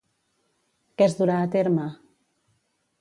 Què 1.01 1.05
es 1.09 1.15
durà 1.19 1.37
a 1.41 1.49
terme? 1.57 1.85